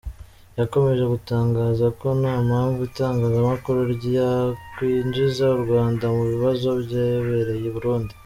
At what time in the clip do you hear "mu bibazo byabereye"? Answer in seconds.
6.15-7.65